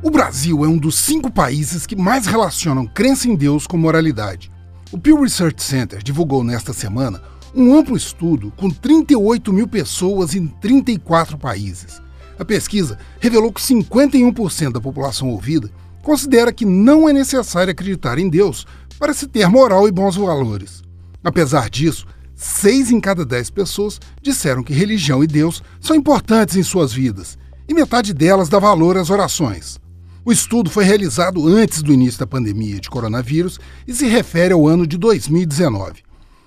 [0.00, 4.48] O Brasil é um dos cinco países que mais relacionam crença em Deus com moralidade.
[4.92, 7.20] O Pew Research Center divulgou nesta semana
[7.52, 12.00] um amplo estudo com 38 mil pessoas em 34 países.
[12.38, 15.68] A pesquisa revelou que 51% da população ouvida
[16.00, 18.68] considera que não é necessário acreditar em Deus
[19.00, 20.80] para se ter moral e bons valores.
[21.24, 22.06] Apesar disso,
[22.36, 27.36] 6 em cada 10 pessoas disseram que religião e Deus são importantes em suas vidas,
[27.68, 29.80] e metade delas dá valor às orações.
[30.28, 34.68] O estudo foi realizado antes do início da pandemia de coronavírus e se refere ao
[34.68, 36.02] ano de 2019.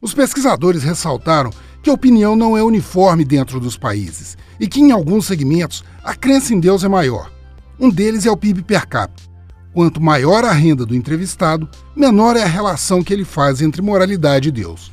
[0.00, 1.50] Os pesquisadores ressaltaram
[1.82, 6.14] que a opinião não é uniforme dentro dos países e que, em alguns segmentos, a
[6.14, 7.32] crença em Deus é maior.
[7.76, 9.28] Um deles é o PIB per capita.
[9.72, 14.50] Quanto maior a renda do entrevistado, menor é a relação que ele faz entre moralidade
[14.50, 14.92] e Deus.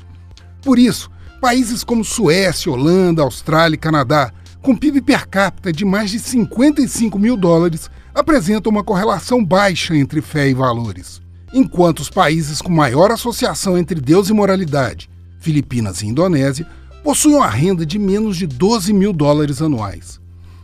[0.64, 1.08] Por isso,
[1.40, 7.18] países como Suécia, Holanda, Austrália e Canadá, com PIB per capita de mais de 55
[7.18, 11.20] mil dólares, apresenta uma correlação baixa entre fé e valores,
[11.52, 16.68] enquanto os países com maior associação entre Deus e moralidade, Filipinas e Indonésia,
[17.04, 20.20] possuem uma renda de menos de 12 mil dólares anuais.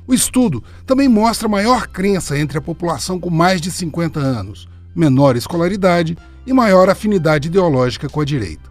[0.05, 5.35] O estudo também mostra maior crença entre a população com mais de 50 anos, menor
[5.35, 8.69] escolaridade e maior afinidade ideológica com a direita.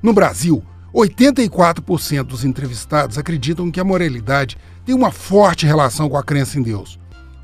[0.00, 0.62] No Brasil,
[0.94, 6.62] 84% dos entrevistados acreditam que a moralidade tem uma forte relação com a crença em
[6.62, 7.00] Deus,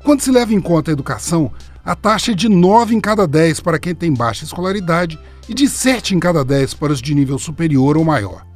[0.07, 1.51] quando se leva em conta a educação,
[1.83, 5.67] a taxa é de 9 em cada 10 para quem tem baixa escolaridade e de
[5.67, 8.47] 7 em cada 10 para os de nível superior ou maior.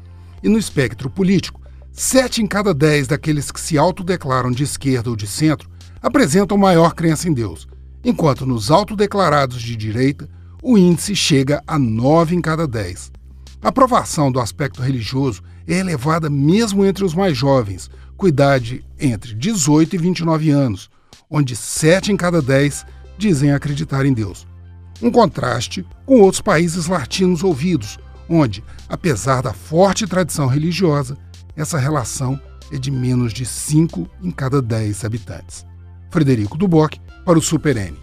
[0.41, 1.59] E no espectro político,
[1.91, 5.69] 7 em cada 10 daqueles que se autodeclaram de esquerda ou de centro
[6.01, 7.67] apresentam maior crença em Deus,
[8.01, 10.29] enquanto nos autodeclarados de direita,
[10.63, 13.11] o índice chega a 9 em cada 10.
[13.63, 19.35] A aprovação do aspecto religioso é elevada mesmo entre os mais jovens, com idade entre
[19.35, 20.89] 18 e 29 anos,
[21.29, 22.83] onde sete em cada dez
[23.19, 24.47] dizem acreditar em Deus.
[24.99, 31.15] Um contraste com outros países latinos ouvidos, onde, apesar da forte tradição religiosa,
[31.55, 32.39] essa relação
[32.71, 35.65] é de menos de 5 em cada 10 habitantes.
[36.09, 37.97] Frederico Duboc para o Super N.